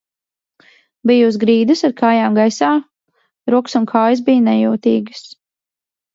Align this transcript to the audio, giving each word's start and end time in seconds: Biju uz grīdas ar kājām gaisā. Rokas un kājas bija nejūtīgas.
Biju 1.09 1.27
uz 1.31 1.37
grīdas 1.43 1.83
ar 1.89 1.93
kājām 1.99 2.39
gaisā. 2.39 2.71
Rokas 3.55 3.79
un 3.83 3.87
kājas 3.93 4.27
bija 4.33 4.45
nejūtīgas. 4.49 5.25